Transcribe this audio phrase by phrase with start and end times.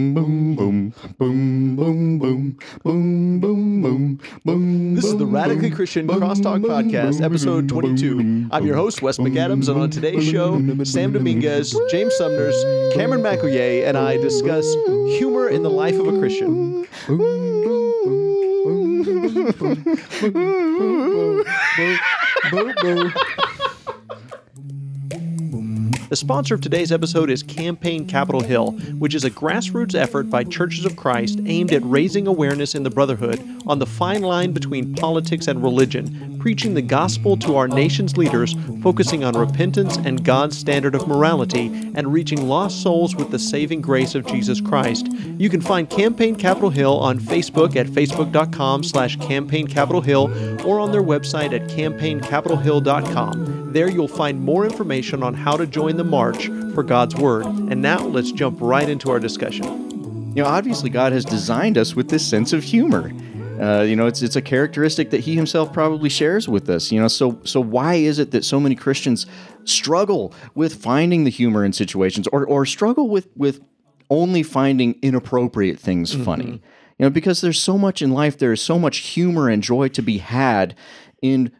[0.00, 2.18] Boom, boom, boom, boom, boom,
[2.84, 4.94] boom, boom, boom, boom.
[4.94, 8.14] This is the Radically Christian Crosstalk Podcast, episode 22.
[8.14, 12.54] boom, I'm your host, Wes McAdams, and on today's show, Sam Dominguez, James Sumners,
[12.94, 14.72] Cameron McEllier, and I discuss
[15.18, 16.86] humor in the life of a Christian.
[26.08, 30.42] The sponsor of today's episode is Campaign Capitol Hill, which is a grassroots effort by
[30.42, 34.94] Churches of Christ aimed at raising awareness in the Brotherhood on the fine line between
[34.94, 40.56] politics and religion, preaching the gospel to our nation's leaders, focusing on repentance and God's
[40.56, 45.08] standard of morality, and reaching lost souls with the saving grace of Jesus Christ.
[45.36, 50.32] You can find Campaign Capitol Hill on Facebook at facebook.com slash campaign Capitol Hill
[50.66, 53.72] or on their website at campaignCapitolHill.com.
[53.74, 57.44] There you'll find more information on how to join the march for God's Word.
[57.44, 59.66] And now let's jump right into our discussion.
[60.34, 63.12] You know, obviously, God has designed us with this sense of humor.
[63.60, 66.92] Uh, you know, it's it's a characteristic that He Himself probably shares with us.
[66.92, 69.26] You know, so so why is it that so many Christians
[69.64, 73.60] struggle with finding the humor in situations, or or struggle with with
[74.10, 76.62] only finding inappropriate things funny?
[76.98, 78.38] You know, because there's so much in life.
[78.38, 80.74] There is so much humor and joy to be had
[81.22, 81.52] in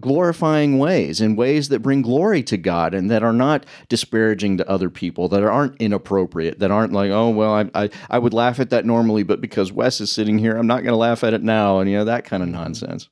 [0.00, 4.68] glorifying ways, in ways that bring glory to God and that are not disparaging to
[4.68, 8.58] other people, that aren't inappropriate, that aren't like, oh, well, I, I, I would laugh
[8.58, 11.34] at that normally, but because Wes is sitting here, I'm not going to laugh at
[11.34, 11.78] it now.
[11.78, 12.58] And, you know, that kind of mm-hmm.
[12.58, 13.08] nonsense.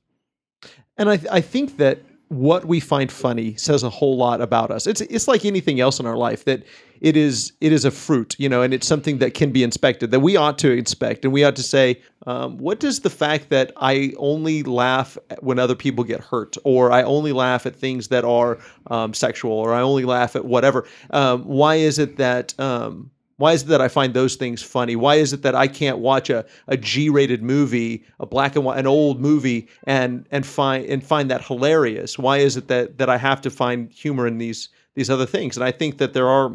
[0.97, 2.01] And I, I think that
[2.33, 4.87] what we find funny says a whole lot about us.
[4.87, 6.63] It's it's like anything else in our life that
[7.03, 10.11] it is it is a fruit, you know, and it's something that can be inspected
[10.13, 13.51] that we ought to inspect, and we ought to say, um, what does the fact
[13.51, 18.09] that I only laugh when other people get hurt, or I only laugh at things
[18.09, 20.87] that are um, sexual, or I only laugh at whatever?
[21.11, 24.97] Um, why is it that um, why is it that I find those things funny?
[24.97, 28.79] Why is it that I can't watch a, a G-rated movie, a black and white,
[28.79, 32.19] an old movie, and and find and find that hilarious?
[32.19, 35.57] Why is it that that I have to find humor in these these other things?
[35.57, 36.55] And I think that there are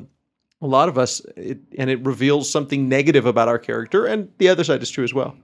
[0.61, 4.49] a lot of us, it, and it reveals something negative about our character, and the
[4.49, 5.35] other side is true as well.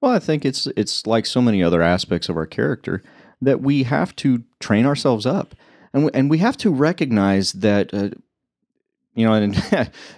[0.00, 3.02] Well, I think it's it's like so many other aspects of our character
[3.42, 5.54] that we have to train ourselves up,
[5.92, 7.92] and we, and we have to recognize that.
[7.92, 8.10] Uh,
[9.16, 9.56] you know, and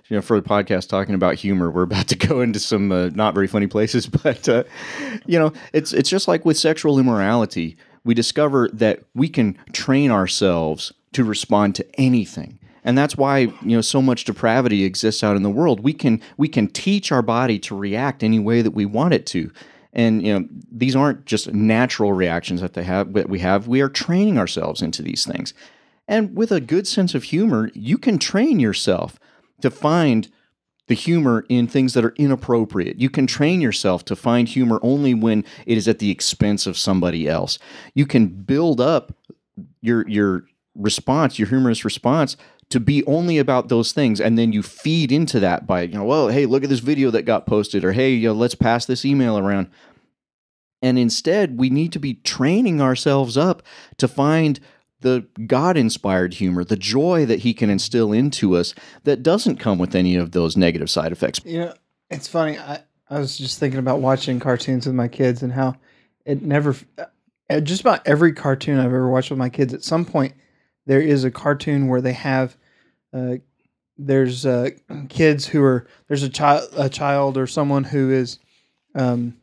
[0.09, 3.09] you know, for the podcast talking about humor, we're about to go into some uh,
[3.15, 4.65] not very funny places, but uh,
[5.25, 7.79] you know, it's it's just like with sexual immorality.
[8.05, 12.59] We discover that we can train ourselves to respond to anything.
[12.85, 15.81] And that's why you know so much depravity exists out in the world.
[15.81, 19.27] We can we can teach our body to react any way that we want it
[19.27, 19.51] to.
[19.93, 23.69] And you know these aren't just natural reactions that they have that we have.
[23.69, 25.55] We are training ourselves into these things
[26.09, 29.21] and with a good sense of humor you can train yourself
[29.61, 30.29] to find
[30.89, 32.99] the humor in things that are inappropriate.
[32.99, 36.77] You can train yourself to find humor only when it is at the expense of
[36.77, 37.59] somebody else.
[37.95, 39.15] You can build up
[39.81, 42.37] your your response, your humorous response
[42.71, 46.05] to be only about those things and then you feed into that by you know
[46.05, 48.85] well hey look at this video that got posted or hey you know, let's pass
[48.85, 49.71] this email around
[50.83, 53.63] and instead we need to be training ourselves up
[53.97, 54.61] to find
[55.01, 59.79] the god inspired humor the joy that he can instill into us that doesn't come
[59.79, 61.75] with any of those negative side effects You know,
[62.11, 62.59] it's funny.
[62.59, 65.77] I, I was just thinking about watching cartoons with my kids and how
[66.25, 66.77] it never,
[67.51, 70.35] uh, just about every cartoon I've ever watched with my kids, at some point,
[70.87, 72.57] there is a cartoon where they have,
[73.13, 73.37] uh,
[73.97, 74.71] there's uh,
[75.09, 78.39] kids who are, there's a child, a child or someone who is,
[78.95, 79.37] um,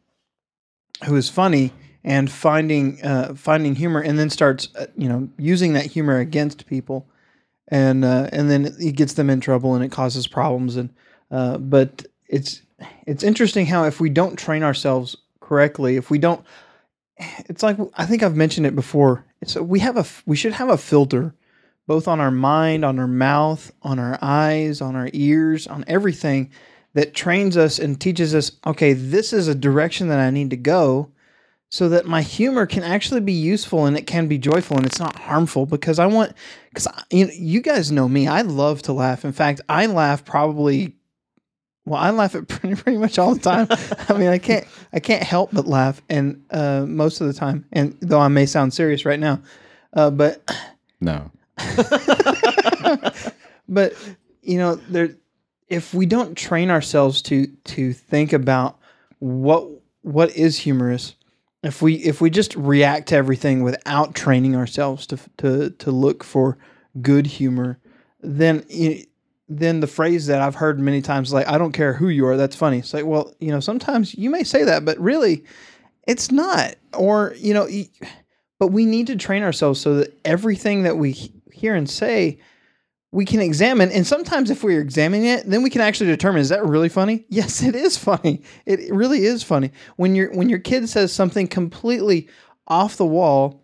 [1.05, 1.71] who is funny
[2.05, 6.67] and finding, uh, finding humor and then starts, uh, you know, using that humor against
[6.67, 7.05] people.
[7.67, 10.77] And, uh, and then it gets them in trouble and it causes problems.
[10.77, 10.93] And,
[11.31, 12.61] uh, but it's
[13.07, 16.43] it's interesting how if we don't train ourselves correctly, if we don't,
[17.17, 19.25] it's like I think I've mentioned it before.
[19.41, 21.33] It's we have a we should have a filter,
[21.87, 26.51] both on our mind, on our mouth, on our eyes, on our ears, on everything
[26.93, 28.51] that trains us and teaches us.
[28.65, 31.11] Okay, this is a direction that I need to go,
[31.75, 34.97] so that my humor can actually be useful and it can be joyful and it's
[34.97, 35.65] not harmful.
[35.65, 36.31] Because I want,
[36.69, 38.29] because you know, you guys know me.
[38.29, 39.25] I love to laugh.
[39.25, 40.95] In fact, I laugh probably
[41.83, 43.67] well, I laugh at pretty pretty much all the time.
[44.07, 47.65] I mean, I can't I can't help but laugh, and uh, most of the time,
[47.73, 49.41] and though I may sound serious right now,
[49.91, 50.49] uh, but
[51.01, 51.29] no
[53.67, 53.93] but
[54.41, 55.09] you know, there
[55.67, 58.79] if we don't train ourselves to to think about
[59.19, 59.67] what
[60.03, 61.15] what is humorous,
[61.65, 66.23] if we if we just react to everything without training ourselves to to to look
[66.23, 66.57] for
[67.01, 67.79] good humor,
[68.21, 68.63] then
[69.47, 72.37] then the phrase that I've heard many times, like "I don't care who you are,"
[72.37, 72.79] that's funny.
[72.79, 75.43] It's like, well, you know, sometimes you may say that, but really,
[76.07, 76.75] it's not.
[76.93, 77.67] Or you know,
[78.59, 82.39] but we need to train ourselves so that everything that we hear and say,
[83.15, 83.93] we can examine.
[83.93, 87.25] And sometimes, if we're examining it, then we can actually determine: is that really funny?
[87.35, 88.43] Yes, it is funny.
[88.65, 92.27] It really is funny when your when your kid says something completely
[92.67, 93.63] off the wall.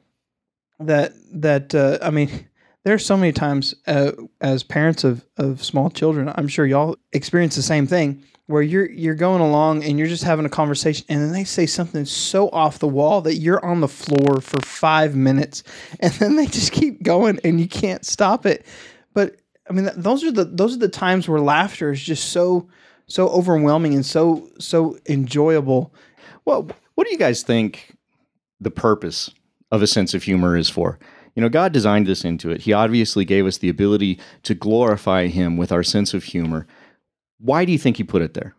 [0.79, 2.47] That that uh, I mean
[2.85, 7.55] there's so many times uh, as parents of, of small children i'm sure y'all experience
[7.55, 11.21] the same thing where you're you're going along and you're just having a conversation and
[11.21, 15.15] then they say something so off the wall that you're on the floor for five
[15.15, 15.63] minutes
[15.99, 18.65] and then they just keep going and you can't stop it
[19.13, 19.40] but
[19.71, 22.67] i mean those are the those are the times where laughter is just so
[23.07, 25.93] so overwhelming and so so enjoyable
[26.45, 27.95] Well, what do you guys think
[28.59, 29.31] the purpose
[29.71, 30.99] of a sense of humor is for?
[31.35, 32.61] You know, God designed this into it.
[32.61, 36.67] He obviously gave us the ability to glorify Him with our sense of humor.
[37.39, 38.53] Why do you think He put it there?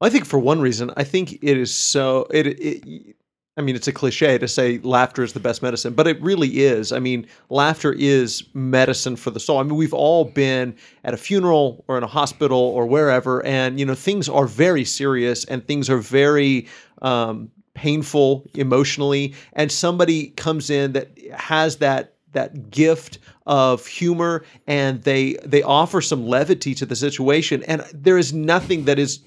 [0.00, 3.16] I think for one reason, I think it is so it, it
[3.58, 6.58] I mean, it's a cliche to say laughter is the best medicine, but it really
[6.58, 6.92] is.
[6.92, 9.58] I mean, laughter is medicine for the soul.
[9.58, 13.80] I mean, we've all been at a funeral or in a hospital or wherever, and
[13.80, 16.68] you know, things are very serious and things are very
[17.00, 25.02] um, painful emotionally, and somebody comes in that has that that gift of humor and
[25.04, 29.20] they they offer some levity to the situation and there is nothing that is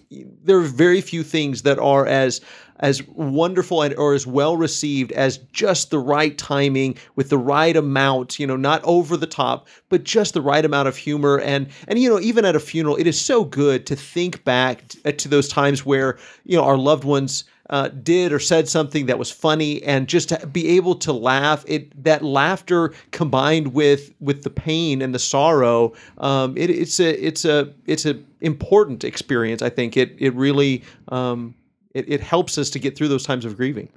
[0.43, 2.41] there are very few things that are as
[2.79, 7.75] as wonderful and or as well received as just the right timing with the right
[7.75, 11.39] amount you know not over the top but just the right amount of humor.
[11.39, 14.87] And and you know even at a funeral it is so good to think back
[14.87, 19.05] t- to those times where you know our loved ones uh, did or said something
[19.05, 24.11] that was funny and just to be able to laugh it that laughter combined with
[24.19, 29.03] with the pain and the sorrow um, it, it's a it's a it's a important
[29.03, 29.97] experience i think.
[29.97, 31.53] It it really um,
[31.93, 33.89] it, it helps us to get through those times of grieving.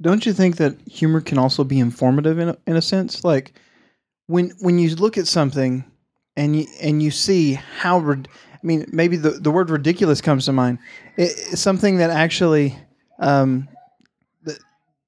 [0.00, 3.24] Don't you think that humor can also be informative in a, in a sense?
[3.24, 3.52] Like
[4.26, 5.84] when when you look at something
[6.36, 8.24] and you and you see how I
[8.62, 10.78] mean maybe the, the word ridiculous comes to mind.
[11.16, 12.76] It, something that actually
[13.18, 13.68] um,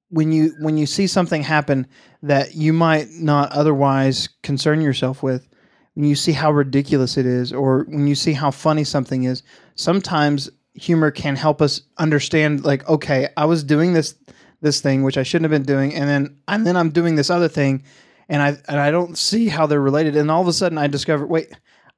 [0.09, 1.87] when you when you see something happen
[2.23, 5.47] that you might not otherwise concern yourself with
[5.95, 9.43] when you see how ridiculous it is or when you see how funny something is
[9.75, 14.15] sometimes humor can help us understand like okay I was doing this
[14.61, 17.29] this thing which I shouldn't have been doing and then and then I'm doing this
[17.29, 17.83] other thing
[18.29, 20.87] and I and I don't see how they're related and all of a sudden I
[20.87, 21.51] discover wait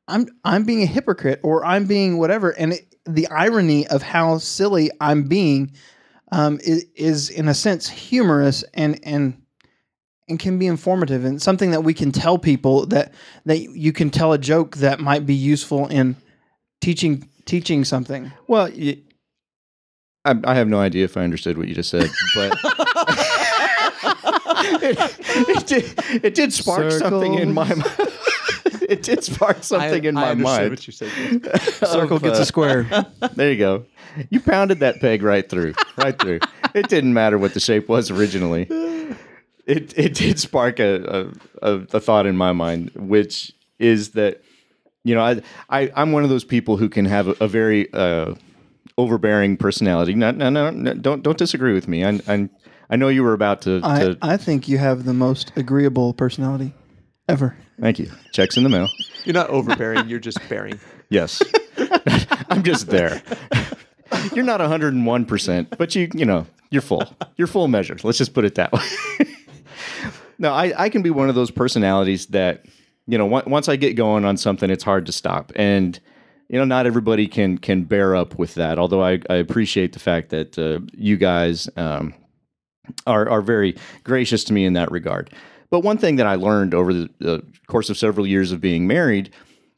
[0.08, 4.38] I'm I'm being a hypocrite or I'm being whatever and it, the irony of how
[4.38, 5.72] silly I'm being
[6.32, 9.42] um, is, is in a sense humorous and and
[10.28, 13.14] and can be informative and something that we can tell people that
[13.46, 16.16] that you can tell a joke that might be useful in
[16.82, 18.32] teaching teaching something.
[18.48, 18.70] Well,
[20.26, 22.58] I I have no idea if I understood what you just said, but
[24.82, 24.98] it,
[25.50, 27.84] it did, it did spark something in my mind.
[28.88, 30.70] it did spark something in my understood mind.
[30.72, 31.10] what you said
[31.88, 32.88] Circle of, gets uh, a square.
[33.34, 33.86] There you go.
[34.30, 36.40] You pounded that peg right through, right through.
[36.76, 38.68] It didn't matter what the shape was originally.
[39.66, 41.32] It it did spark a
[41.62, 44.44] a, a, a thought in my mind, which is that
[45.10, 47.92] you know I, I I'm one of those people who can have a, a very
[47.94, 48.36] uh,
[48.96, 50.14] overbearing personality.
[50.14, 52.06] No, no, no, no, don't don't disagree with me.
[52.06, 52.50] I I,
[52.92, 53.82] I know you were about to.
[53.84, 56.74] I, I think you have the most agreeable personality
[57.28, 57.58] ever.
[57.82, 58.12] thank you.
[58.34, 58.88] Checks in the mail.
[59.26, 61.42] you're not overbearing you're just bearing Yes,
[62.50, 63.22] I'm just there.
[64.34, 67.04] You're not 101, percent but you you know you're full.
[67.36, 67.98] You're full measure.
[68.04, 68.84] Let's just put it that way.
[70.38, 72.66] no, I I can be one of those personalities that
[73.10, 76.00] you know on- once I get going on something, it's hard to stop, and
[76.48, 78.78] you know not everybody can can bear up with that.
[78.78, 82.14] Although I I appreciate the fact that uh, you guys um,
[83.08, 85.32] are are very gracious to me in that regard.
[85.72, 88.88] But one thing that I learned over the, the course of several years of being
[88.88, 89.32] married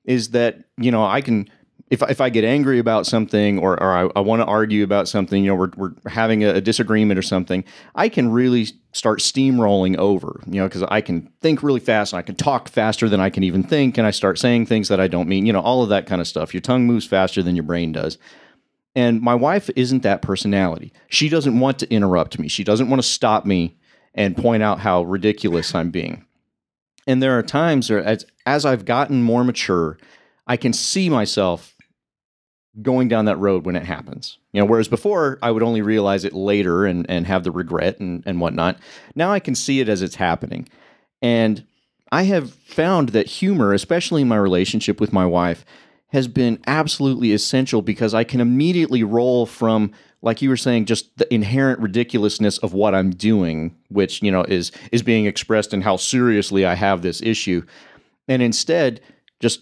[0.05, 1.49] is that you know I can
[1.89, 5.07] if if I get angry about something or or I, I want to argue about
[5.07, 7.63] something, you know, we're we're having a, a disagreement or something,
[7.95, 12.19] I can really start steamrolling over, you know, because I can think really fast and
[12.19, 14.99] I can talk faster than I can even think, and I start saying things that
[14.99, 16.53] I don't mean, you know, all of that kind of stuff.
[16.53, 18.17] Your tongue moves faster than your brain does.
[18.93, 20.91] And my wife isn't that personality.
[21.07, 22.49] She doesn't want to interrupt me.
[22.49, 23.77] She doesn't want to stop me
[24.13, 26.25] and point out how ridiculous I'm being.
[27.07, 29.97] And there are times where, as, as I've gotten more mature,
[30.45, 31.75] I can see myself
[32.81, 34.37] going down that road when it happens.
[34.53, 37.99] You know, whereas before I would only realize it later and, and have the regret
[37.99, 38.77] and, and whatnot.
[39.15, 40.67] Now I can see it as it's happening.
[41.21, 41.65] And
[42.11, 45.63] I have found that humor, especially in my relationship with my wife,
[46.07, 49.91] has been absolutely essential because I can immediately roll from
[50.21, 54.43] like you were saying just the inherent ridiculousness of what I'm doing, which, you know,
[54.43, 57.63] is is being expressed in how seriously I have this issue.
[58.27, 59.01] And instead,
[59.39, 59.61] just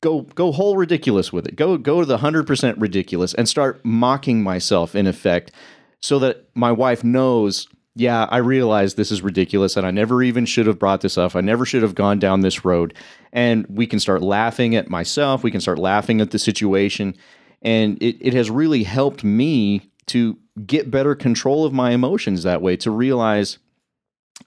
[0.00, 1.56] go go whole ridiculous with it.
[1.56, 5.52] Go go to the 100% ridiculous and start mocking myself in effect
[6.00, 10.46] so that my wife knows yeah, I realize this is ridiculous and I never even
[10.46, 11.34] should have brought this up.
[11.34, 12.94] I never should have gone down this road.
[13.32, 15.42] And we can start laughing at myself.
[15.42, 17.16] We can start laughing at the situation.
[17.60, 22.62] And it, it has really helped me to get better control of my emotions that
[22.62, 23.58] way, to realize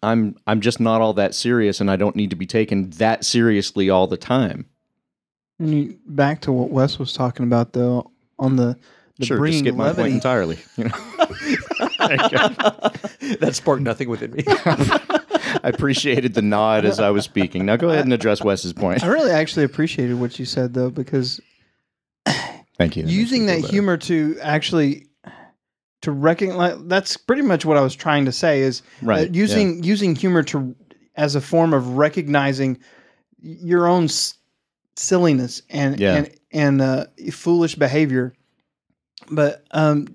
[0.01, 3.25] I'm I'm just not all that serious and I don't need to be taken that
[3.25, 4.70] seriously all the time.
[5.61, 8.75] And you, back to what Wes was talking about, though, on the,
[9.19, 10.57] the sure, just bringing skip my point entirely.
[10.75, 10.89] You know?
[13.39, 14.43] that sparked nothing within me.
[14.47, 17.63] I appreciated the nod as I was speaking.
[17.67, 19.03] Now go ahead and address Wes's point.
[19.03, 21.39] I really actually appreciated what you said, though, because
[22.79, 23.05] Thank you.
[23.05, 25.05] using that humor to actually
[26.01, 29.83] to recognize that's pretty much what I was trying to say is uh, Right, using
[29.83, 30.75] using humor to
[31.15, 32.79] as a form of recognizing
[33.39, 34.33] your own s-
[34.95, 36.15] silliness and Yeah.
[36.15, 38.33] and and uh, foolish behavior.
[39.29, 40.07] But um,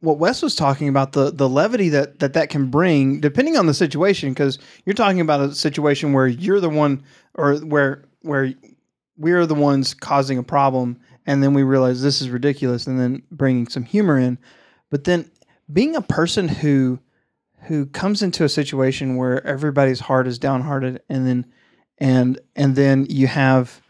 [0.00, 3.66] what Wes was talking about the the levity that that that can bring, depending on
[3.66, 7.02] the situation, because you're talking about a situation where you're the one,
[7.34, 8.52] or where where
[9.16, 13.22] we're the ones causing a problem, and then we realize this is ridiculous, and then
[13.30, 14.38] bringing some humor in.
[14.90, 15.30] But then
[15.72, 16.98] being a person who
[17.62, 21.46] who comes into a situation where everybody's heart is downhearted, and then
[21.98, 23.80] and and then you have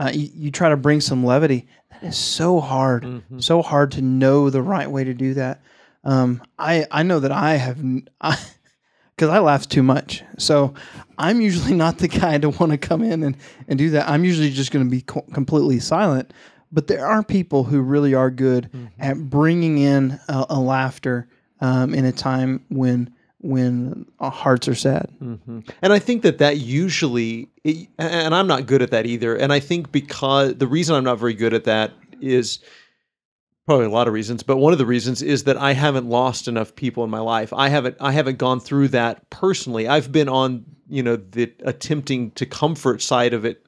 [0.00, 1.66] uh, you, you try to bring some levity.
[1.90, 3.38] That is so hard, Mm-hmm.
[3.38, 5.62] so hard to know the right way to do that.
[6.04, 10.74] Um, I I know that I have because I, laugh too much, so
[11.18, 13.36] I'm usually not the guy to want to come in and
[13.68, 14.08] and do that.
[14.08, 16.32] I'm usually just going to be co- completely silent.
[16.72, 18.68] But there are people who really are good
[18.98, 21.28] at bringing in a, a laughter
[21.60, 23.14] um, in a time when
[23.46, 25.08] when hearts are sad.
[25.22, 25.60] Mm-hmm.
[25.82, 29.36] And I think that that usually, it, and I'm not good at that either.
[29.36, 32.58] And I think because the reason I'm not very good at that is
[33.66, 36.48] probably a lot of reasons, but one of the reasons is that I haven't lost
[36.48, 37.52] enough people in my life.
[37.52, 39.88] I haven't I haven't gone through that personally.
[39.88, 43.64] I've been on you know the attempting to comfort side of it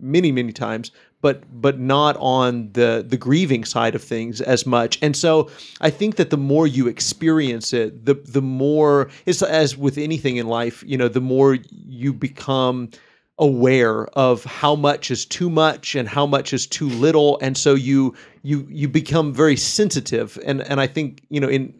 [0.00, 4.98] many many times but but not on the the grieving side of things as much.
[5.02, 9.76] And so i think that the more you experience it the the more it's as
[9.76, 12.90] with anything in life you know the more you become
[13.38, 17.38] aware of how much is too much and how much is too little.
[17.40, 20.38] And so you you you become very sensitive.
[20.44, 21.74] And and i think you know in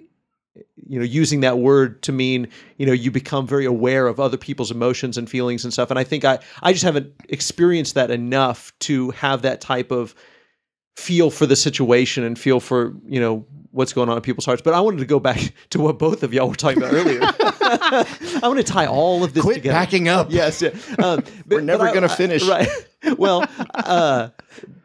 [0.88, 4.36] you know using that word to mean you know you become very aware of other
[4.36, 8.10] people's emotions and feelings and stuff and i think i i just haven't experienced that
[8.10, 10.14] enough to have that type of
[10.96, 14.62] feel for the situation and feel for you know what's going on in people's hearts
[14.62, 17.20] but i wanted to go back to what both of y'all were talking about earlier
[17.22, 20.28] i want to tie all of this Quit together backing up.
[20.30, 20.70] yes yeah.
[21.04, 22.46] um, We're never gonna I- finish.
[22.48, 22.68] right
[23.16, 24.30] well uh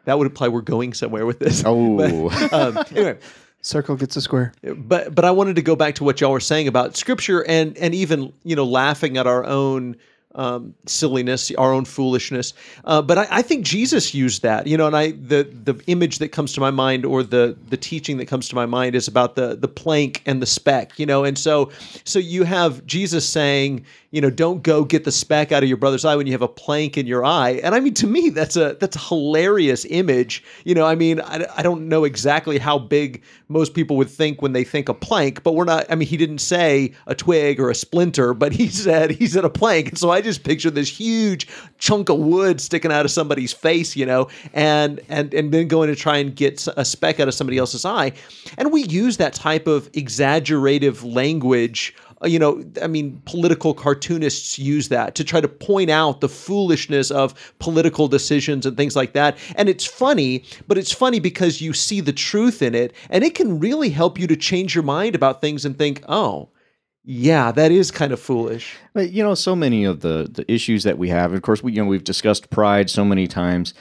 [0.04, 2.28] that would imply we're going somewhere with this Oh.
[2.52, 3.18] um, anyway
[3.64, 4.52] Circle gets a square.
[4.76, 7.76] but but I wanted to go back to what y'all were saying about scripture and
[7.78, 9.96] and even you know laughing at our own
[10.34, 12.54] um, silliness, our own foolishness.
[12.84, 16.18] Uh, but I, I think Jesus used that, you know, and I the the image
[16.18, 19.08] that comes to my mind or the the teaching that comes to my mind is
[19.08, 21.70] about the the plank and the speck, you know, and so
[22.04, 25.76] so you have Jesus saying, you know, don't go get the speck out of your
[25.76, 27.60] brother's eye when you have a plank in your eye.
[27.64, 30.44] And I mean, to me, that's a that's a hilarious image.
[30.62, 34.40] You know, I mean, I, I don't know exactly how big most people would think
[34.40, 35.86] when they think a plank, but we're not.
[35.90, 39.44] I mean, he didn't say a twig or a splinter, but he said he said
[39.44, 39.88] a plank.
[39.88, 43.96] And so I just picture this huge chunk of wood sticking out of somebody's face,
[43.96, 47.34] you know, and and and then going to try and get a speck out of
[47.34, 48.12] somebody else's eye.
[48.58, 54.58] And we use that type of exaggerative language Uh, you know, I mean, political cartoonists
[54.58, 59.12] use that to try to point out the foolishness of political decisions and things like
[59.12, 59.36] that.
[59.56, 63.34] And it's funny, but it's funny because you see the truth in it, and it
[63.34, 66.48] can really help you to change your mind about things and think, oh,
[67.04, 68.76] yeah, that is kind of foolish.
[68.94, 71.34] But, you know, so many of the the issues that we have.
[71.34, 73.74] Of course, we you know we've discussed pride so many times,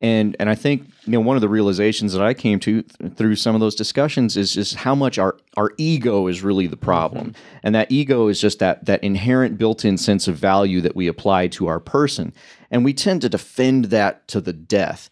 [0.00, 3.12] and and I think you know one of the realizations that I came to th-
[3.14, 6.76] through some of those discussions is just how much our our ego is really the
[6.76, 7.60] problem, mm-hmm.
[7.62, 11.48] and that ego is just that that inherent built-in sense of value that we apply
[11.48, 12.32] to our person,
[12.70, 15.10] and we tend to defend that to the death.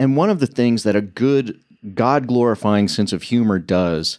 [0.00, 1.60] And one of the things that a good
[1.94, 4.18] God glorifying sense of humor does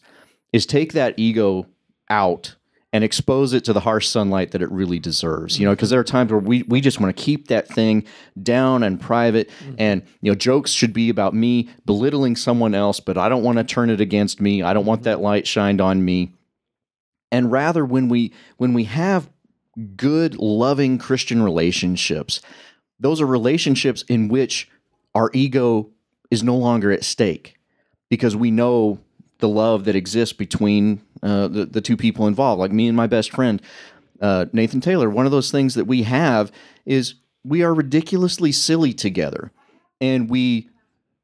[0.53, 1.65] is take that ego
[2.09, 2.55] out
[2.95, 5.59] and expose it to the harsh sunlight that it really deserves.
[5.59, 5.75] You know, mm-hmm.
[5.75, 8.05] because there are times where we we just want to keep that thing
[8.41, 9.75] down and private, mm-hmm.
[9.77, 13.57] and you know, jokes should be about me belittling someone else, but I don't want
[13.57, 14.63] to turn it against me.
[14.63, 15.09] I don't want mm-hmm.
[15.09, 16.35] that light shined on me.
[17.33, 19.29] And rather, when we when we have
[19.97, 22.39] good, loving Christian relationships,
[22.97, 24.69] those are relationships in which
[25.13, 25.89] our ego
[26.31, 27.57] is no longer at stake
[28.07, 29.01] because we know
[29.39, 33.07] the love that exists between uh, the, the two people involved, like me and my
[33.07, 33.61] best friend,
[34.21, 35.09] uh, Nathan Taylor.
[35.09, 36.51] One of those things that we have
[36.85, 39.51] is we are ridiculously silly together
[39.99, 40.69] and we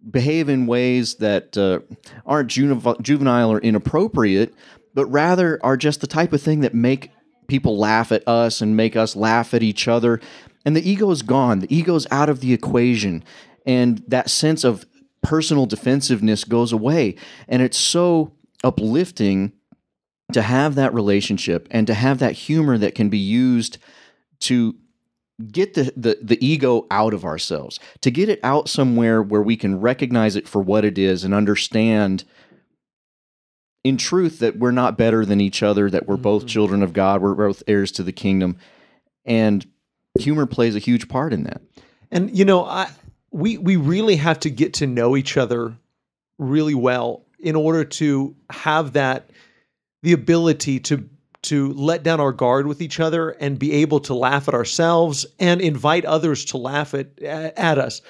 [0.10, 1.80] behave in ways that uh,
[2.26, 4.54] aren't juvenile, juvenile or inappropriate,
[4.94, 7.12] but rather are just the type of thing that make
[7.48, 10.20] people laugh at us and make us laugh at each other.
[10.66, 11.60] And the ego is gone.
[11.60, 13.24] The ego is out of the equation.
[13.66, 14.86] And that sense of
[15.22, 17.16] personal defensiveness goes away.
[17.48, 19.54] And it's so uplifting
[20.34, 23.78] to have that relationship and to have that humor that can be used
[24.40, 24.76] to
[25.52, 29.58] get the, the, the ego out of ourselves, to get it out somewhere where we
[29.58, 32.24] can recognize it for what it is and understand
[33.84, 36.50] in truth that we're not better than each other, that we're both mm-hmm.
[36.50, 38.58] children of God, we're both heirs to the kingdom.
[39.26, 39.66] And
[40.20, 41.62] humor plays a huge part in that.
[42.12, 42.90] And you know, I
[43.32, 45.76] we we really have to get to know each other
[46.38, 49.30] really well in order to have that
[50.04, 51.10] the ability to
[51.44, 55.26] to let down our guard with each other and be able to laugh at ourselves
[55.40, 58.02] and invite others to laugh at at us.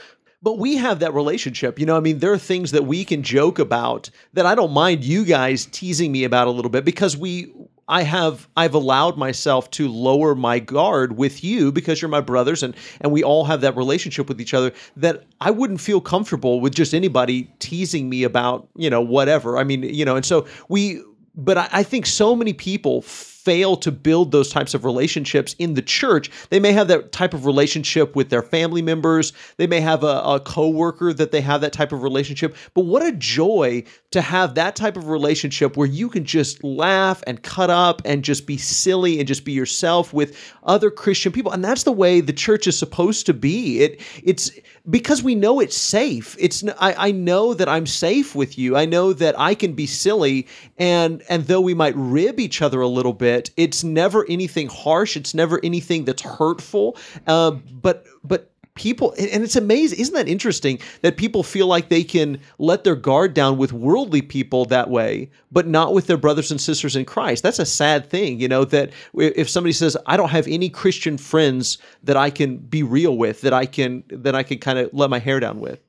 [0.43, 1.77] But we have that relationship.
[1.77, 4.71] You know, I mean, there are things that we can joke about that I don't
[4.71, 7.53] mind you guys teasing me about a little bit because we
[7.91, 12.63] I have I've allowed myself to lower my guard with you because you're my brothers
[12.63, 16.61] and and we all have that relationship with each other that I wouldn't feel comfortable
[16.61, 19.57] with just anybody teasing me about, you know, whatever.
[19.57, 21.03] I mean, you know, and so we
[21.35, 23.01] but I, I think so many people
[23.43, 26.29] fail to build those types of relationships in the church.
[26.49, 29.33] They may have that type of relationship with their family members.
[29.57, 32.55] They may have a, a coworker that they have that type of relationship.
[32.75, 37.23] But what a joy to have that type of relationship where you can just laugh
[37.25, 41.51] and cut up and just be silly and just be yourself with other Christian people.
[41.51, 43.79] And that's the way the church is supposed to be.
[43.79, 44.51] It it's
[44.89, 46.35] because we know it's safe.
[46.39, 48.77] It's I, I know that I'm safe with you.
[48.77, 52.81] I know that I can be silly and and though we might rib each other
[52.81, 53.51] a little bit bit.
[53.57, 55.15] It's never anything harsh.
[55.15, 56.97] It's never anything that's hurtful.
[57.27, 62.05] Uh, but but people and it's amazing isn't that interesting that people feel like they
[62.05, 66.51] can let their guard down with worldly people that way but not with their brothers
[66.51, 70.15] and sisters in christ that's a sad thing you know that if somebody says i
[70.15, 74.35] don't have any christian friends that i can be real with that i can that
[74.35, 75.81] i can kind of let my hair down with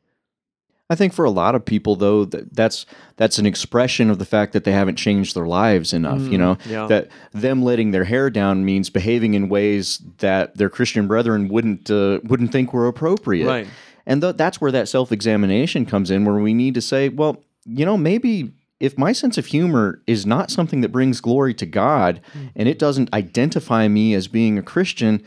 [0.92, 2.84] I think for a lot of people, though, that that's
[3.16, 6.20] that's an expression of the fact that they haven't changed their lives enough.
[6.20, 6.86] you know, yeah.
[6.86, 11.90] that them letting their hair down means behaving in ways that their Christian brethren wouldn't
[11.90, 13.46] uh, wouldn't think were appropriate.
[13.46, 13.66] Right.
[14.04, 17.42] And th- that's where that self examination comes in, where we need to say, well,
[17.64, 21.64] you know, maybe if my sense of humor is not something that brings glory to
[21.64, 22.20] God,
[22.54, 25.24] and it doesn't identify me as being a Christian,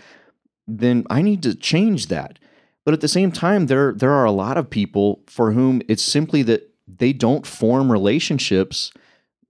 [0.68, 2.38] then I need to change that.
[2.86, 6.04] But at the same time, there there are a lot of people for whom it's
[6.04, 8.92] simply that they don't form relationships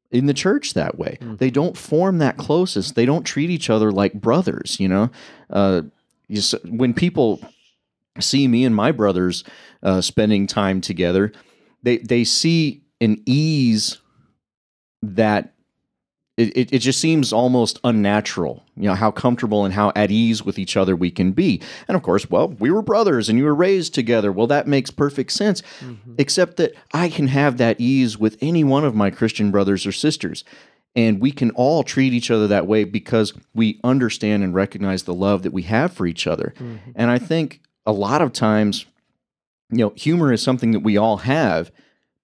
[0.09, 1.17] in the church that way.
[1.21, 2.95] They don't form that closest.
[2.95, 4.79] They don't treat each other like brothers.
[4.79, 5.09] You know,
[5.49, 5.81] uh,
[6.27, 7.41] you when people
[8.21, 9.43] see me and my brothers
[9.83, 11.33] uh, spending time together,
[11.83, 13.99] they they see an ease
[15.01, 15.54] that
[16.37, 20.43] it, it, it just seems almost unnatural, you know, how comfortable and how at ease
[20.43, 21.61] with each other we can be.
[21.87, 24.31] And of course, well, we were brothers and you were raised together.
[24.31, 26.15] Well, that makes perfect sense, mm-hmm.
[26.17, 29.93] except that I can have that ease with any one of my Christian brothers or
[29.93, 30.43] sisters.
[30.93, 35.13] And we can all treat each other that way because we understand and recognize the
[35.13, 36.53] love that we have for each other.
[36.57, 36.91] Mm-hmm.
[36.95, 38.85] And I think a lot of times,
[39.69, 41.71] you know, humor is something that we all have.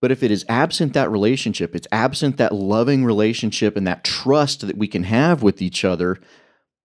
[0.01, 4.65] But if it is absent that relationship, it's absent that loving relationship and that trust
[4.67, 6.17] that we can have with each other,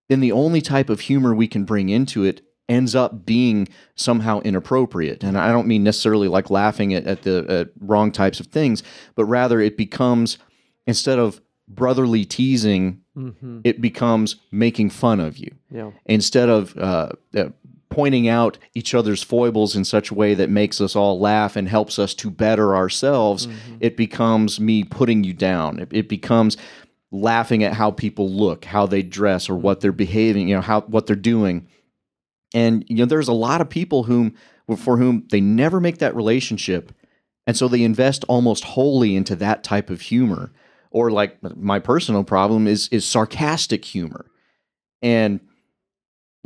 [0.08, 4.40] then the only type of humor we can bring into it ends up being somehow
[4.40, 5.24] inappropriate.
[5.24, 8.82] And I don't mean necessarily like laughing at, at the at wrong types of things,
[9.14, 10.38] but rather it becomes
[10.86, 13.00] instead of brotherly teasing,
[13.64, 15.50] it becomes making fun of you.
[15.70, 15.90] Yeah.
[16.04, 17.48] Instead of uh, uh,
[17.96, 21.66] pointing out each other's foibles in such a way that makes us all laugh and
[21.66, 23.76] helps us to better ourselves, mm-hmm.
[23.80, 25.78] it becomes me putting you down.
[25.78, 26.58] It, it becomes
[27.10, 30.82] laughing at how people look, how they dress, or what they're behaving, you know, how
[30.82, 31.68] what they're doing.
[32.52, 34.34] And you know, there's a lot of people whom
[34.76, 36.92] for whom they never make that relationship,
[37.46, 40.52] and so they invest almost wholly into that type of humor
[40.90, 44.26] or like my personal problem is is sarcastic humor.
[45.00, 45.40] And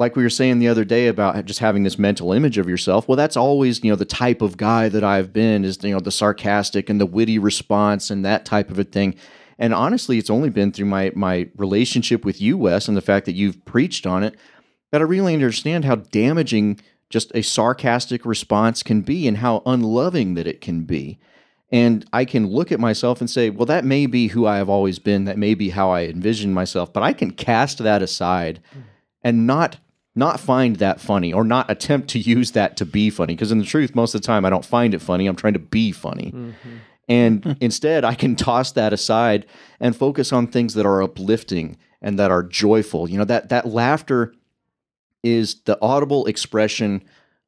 [0.01, 3.07] like we were saying the other day about just having this mental image of yourself,
[3.07, 6.01] well that's always, you know, the type of guy that I've been is you know
[6.01, 9.15] the sarcastic and the witty response and that type of a thing.
[9.59, 13.27] And honestly, it's only been through my my relationship with you, Wes, and the fact
[13.27, 14.37] that you've preached on it
[14.91, 20.33] that I really understand how damaging just a sarcastic response can be and how unloving
[20.35, 21.19] that it can be.
[21.71, 24.71] And I can look at myself and say, well, that may be who I have
[24.71, 25.27] always been.
[25.27, 28.81] That may be how I envision myself, but I can cast that aside hmm.
[29.23, 29.77] and not
[30.15, 33.35] not find that funny or not attempt to use that to be funny.
[33.35, 35.27] Because in the truth, most of the time I don't find it funny.
[35.27, 36.33] I'm trying to be funny.
[36.33, 36.77] Mm-hmm.
[37.09, 39.47] And instead, I can toss that aside
[39.79, 43.09] and focus on things that are uplifting and that are joyful.
[43.09, 44.35] You know, that that laughter
[45.23, 47.03] is the audible expression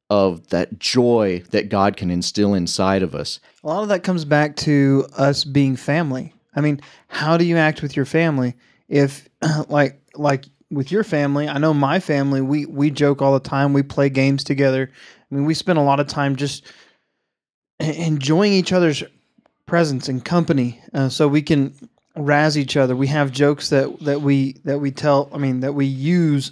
[0.09, 3.39] of that joy that God can instill inside of us.
[3.63, 6.33] A lot of that comes back to us being family.
[6.55, 8.53] I mean, how do you act with your family?
[8.87, 9.27] If
[9.69, 13.73] like like with your family, I know my family, we we joke all the time,
[13.73, 14.89] we play games together.
[14.91, 16.65] I mean, we spend a lot of time just
[17.79, 19.03] enjoying each other's
[19.65, 21.73] presence and company, uh, so we can
[22.15, 22.95] razz each other.
[22.95, 25.29] We have jokes that that we that we tell.
[25.33, 26.51] I mean, that we use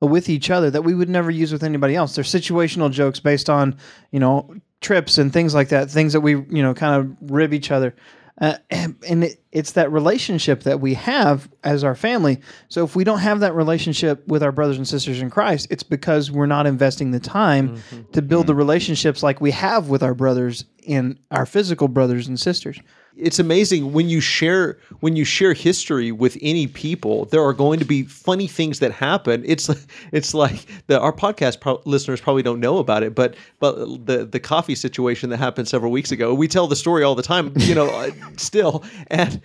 [0.00, 2.14] with each other that we would never use with anybody else.
[2.14, 3.76] They're situational jokes based on
[4.12, 5.90] you know trips and things like that.
[5.90, 7.94] Things that we you know kind of rib each other.
[8.40, 12.40] Uh, and and it, it's that relationship that we have as our family.
[12.68, 15.82] So if we don't have that relationship with our brothers and sisters in Christ, it's
[15.82, 17.76] because we're not investing the time
[18.12, 22.38] to build the relationships like we have with our brothers and our physical brothers and
[22.38, 22.78] sisters.
[23.16, 27.78] It's amazing when you share when you share history with any people there are going
[27.78, 29.42] to be funny things that happen.
[29.46, 29.68] It's
[30.12, 34.24] it's like the our podcast pro- listeners probably don't know about it but but the
[34.24, 37.52] the coffee situation that happened several weeks ago we tell the story all the time
[37.56, 38.84] you know uh, still.
[39.08, 39.40] And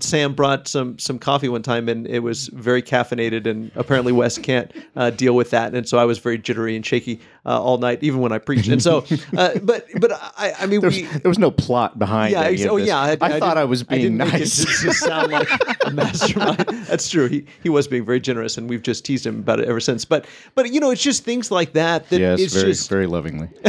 [0.00, 4.38] Sam brought some some coffee one time and it was very caffeinated and apparently Wes
[4.38, 5.74] can't uh, deal with that.
[5.74, 8.68] And so I was very jittery and shaky uh, all night even when I preached.
[8.68, 9.04] And so
[9.36, 13.07] uh, but but I I mean we There was no plot behind yeah, oh yeah.
[13.12, 14.56] I, thought didn't- I was being it nice.
[14.82, 15.48] to sound like
[15.86, 16.58] a mastermind.
[16.86, 17.28] That's true.
[17.28, 20.04] He he was being very generous, and we've just teased him about it ever since.
[20.04, 23.06] But but you know, it's just things like that that yes, it's very just very
[23.06, 23.48] lovingly.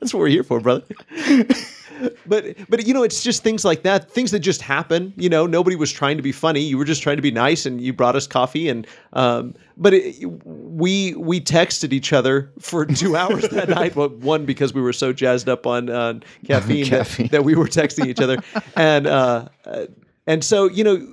[0.00, 0.84] that's what we're here for, brother.
[2.26, 5.12] But but you know, it's just things like that, things that just happen.
[5.16, 6.60] You know, nobody was trying to be funny.
[6.60, 8.68] You were just trying to be nice, and you brought us coffee.
[8.68, 13.96] And um, but it, we we texted each other for two hours that night.
[13.96, 17.26] Well, one because we were so jazzed up on uh, caffeine, Caffeine.
[17.26, 18.38] That, that we were texting each other,
[18.76, 19.86] and uh, uh,
[20.26, 21.12] and so you know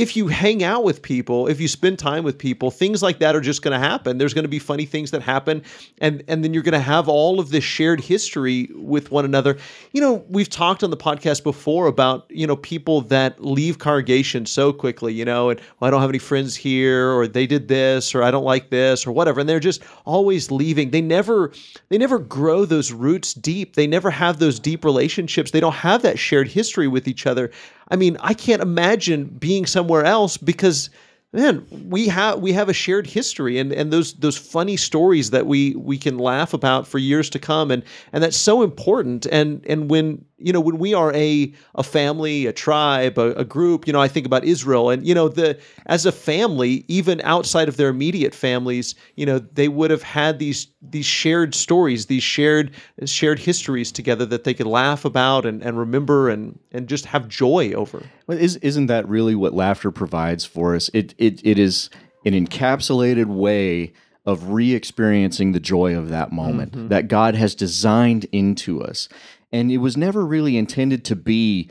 [0.00, 3.36] if you hang out with people, if you spend time with people, things like that
[3.36, 4.16] are just going to happen.
[4.16, 5.62] There's going to be funny things that happen,
[5.98, 9.58] and and then you're going to have all of this shared history with one another.
[9.92, 14.46] You know, we've talked on the podcast before about you know people that leave congregation
[14.46, 15.12] so quickly.
[15.12, 18.22] You know, and well, I don't have any friends here, or they did this, or
[18.22, 20.92] I don't like this, or whatever, and they're just always leaving.
[20.92, 21.52] They never
[21.90, 23.76] they never grow those roots deep.
[23.76, 25.50] They never have those deep relationships.
[25.50, 27.50] They don't have that shared history with each other.
[27.90, 30.90] I mean, I can't imagine being somewhere else because
[31.32, 35.46] man, we have we have a shared history and and those those funny stories that
[35.46, 37.70] we we can laugh about for years to come.
[37.70, 39.26] And and that's so important.
[39.26, 43.44] And and when you know when we are a a family a tribe a, a
[43.44, 47.20] group you know i think about israel and you know the as a family even
[47.22, 52.06] outside of their immediate families you know they would have had these these shared stories
[52.06, 52.70] these shared
[53.04, 57.28] shared histories together that they could laugh about and, and remember and and just have
[57.28, 60.88] joy over Well, is, isn't that really what laughter provides for us?
[60.94, 61.90] It, it, it is
[62.24, 63.92] an encapsulated way
[64.24, 66.88] of re experiencing the joy of that moment mm-hmm.
[66.88, 69.08] that God has designed into us.
[69.50, 71.70] And it was never really intended to be,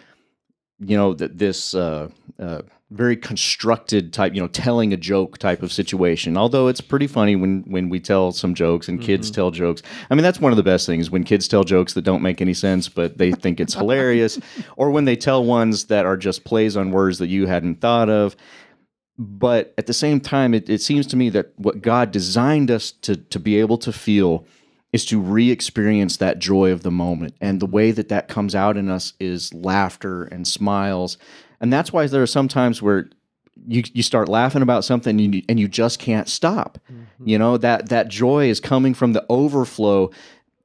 [0.79, 2.61] you know, that this uh, uh,
[2.91, 6.37] very constructed type, you know, telling a joke type of situation.
[6.37, 9.83] Although it's pretty funny when, when we tell some jokes and kids tell jokes.
[10.09, 12.41] I mean, that's one of the best things when kids tell jokes that don't make
[12.41, 14.39] any sense, but they think it's hilarious,
[14.75, 18.09] or when they tell ones that are just plays on words that you hadn't thought
[18.09, 18.35] of.
[19.19, 22.91] But at the same time, it, it seems to me that what God designed us
[23.01, 24.45] to, to be able to feel
[24.91, 27.35] is to re experience that joy of the moment.
[27.39, 31.17] And the way that that comes out in us is laughter and smiles.
[31.61, 33.09] And that's why there are some times where
[33.67, 36.79] you, you start laughing about something and you, and you just can't stop.
[36.91, 37.27] Mm-hmm.
[37.27, 40.11] You know, that, that joy is coming from the overflow.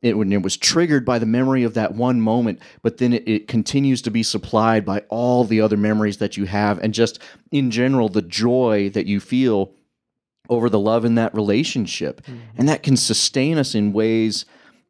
[0.01, 3.27] It, when it was triggered by the memory of that one moment, but then it,
[3.27, 7.19] it continues to be supplied by all the other memories that you have, and just
[7.51, 9.73] in general, the joy that you feel
[10.49, 12.21] over the love in that relationship.
[12.57, 14.45] And that can sustain us in ways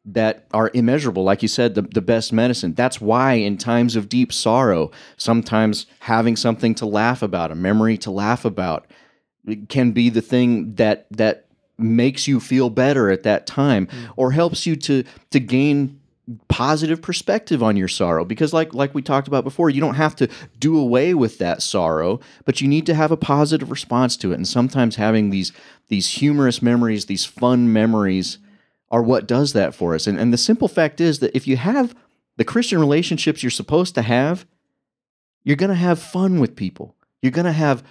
[0.05, 1.23] that are immeasurable.
[1.23, 2.73] Like you said, the, the best medicine.
[2.73, 7.97] That's why, in times of deep sorrow, sometimes having something to laugh about, a memory
[7.99, 8.85] to laugh about,
[9.69, 11.45] can be the thing that that
[11.77, 14.13] makes you feel better at that time mm.
[14.15, 15.99] or helps you to to gain
[16.47, 20.15] positive perspective on your sorrow because like like we talked about before you don't have
[20.15, 24.31] to do away with that sorrow but you need to have a positive response to
[24.31, 24.35] it.
[24.35, 25.51] And sometimes having these
[25.87, 28.39] these humorous memories these fun memories
[28.89, 30.07] are what does that for us.
[30.07, 31.95] And and the simple fact is that if you have
[32.37, 34.47] the christian relationships you're supposed to have
[35.43, 36.95] you're going to have fun with people.
[37.21, 37.83] You're going to have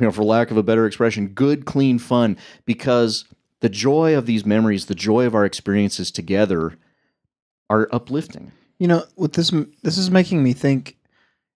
[0.00, 3.26] you know for lack of a better expression good clean fun because
[3.60, 6.78] the joy of these memories the joy of our experiences together
[7.72, 8.52] are uplifting.
[8.78, 9.50] You know, with this
[9.82, 10.96] this is making me think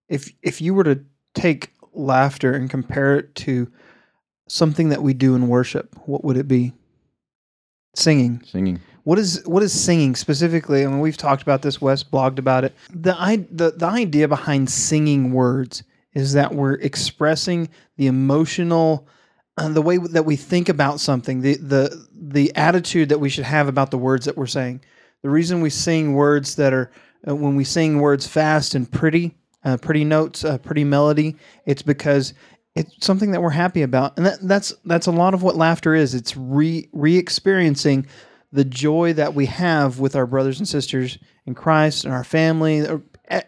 [0.09, 1.01] if if you were to
[1.35, 3.71] take laughter and compare it to
[4.49, 6.73] something that we do in worship, what would it be?
[7.95, 8.43] Singing.
[8.45, 8.81] Singing.
[9.05, 10.85] What is what is singing specifically?
[10.85, 11.81] I mean, we've talked about this.
[11.81, 12.75] Wes blogged about it.
[12.91, 19.07] The I, the the idea behind singing words is that we're expressing the emotional,
[19.59, 23.45] uh, the way that we think about something, the the the attitude that we should
[23.45, 24.81] have about the words that we're saying.
[25.23, 26.91] The reason we sing words that are,
[27.27, 31.83] uh, when we sing words fast and pretty, uh, pretty notes, uh, pretty melody, it's
[31.83, 32.35] because
[32.77, 35.95] it's something that we're happy about, and that, that's that's a lot of what laughter
[35.95, 36.15] is.
[36.15, 38.07] It's re re experiencing
[38.53, 42.87] the joy that we have with our brothers and sisters in Christ and our family.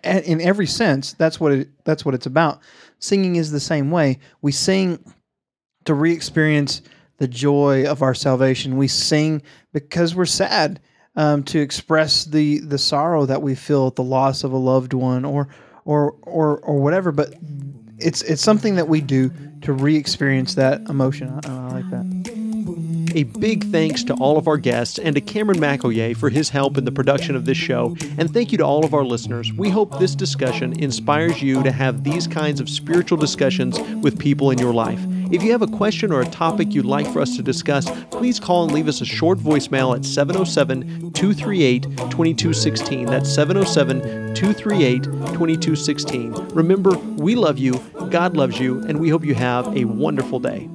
[0.03, 2.61] In every sense, that's what it that's what it's about.
[2.99, 4.19] Singing is the same way.
[4.41, 4.99] We sing
[5.85, 6.83] to re-experience
[7.19, 8.77] the joy of our salvation.
[8.77, 10.81] We sing because we're sad
[11.19, 14.93] um, to express the the sorrow that we feel at the loss of a loved
[14.95, 15.49] one or
[15.85, 17.13] or or or whatever.
[17.13, 17.35] But
[17.99, 19.31] it's it's something that we do
[19.63, 21.29] to re-experience that emotion.
[21.45, 22.39] I, I like that.
[23.15, 26.79] A big thanks to all of our guests and to Cameron McElyae for his help
[26.79, 27.97] in the production of this show.
[28.17, 29.53] And thank you to all of our listeners.
[29.53, 34.51] We hope this discussion inspires you to have these kinds of spiritual discussions with people
[34.51, 35.01] in your life.
[35.31, 38.41] If you have a question or a topic you'd like for us to discuss, please
[38.41, 43.05] call and leave us a short voicemail at 707 238 2216.
[43.05, 46.33] That's 707 238 2216.
[46.55, 47.75] Remember, we love you,
[48.11, 50.69] God loves you, and we hope you have a wonderful day.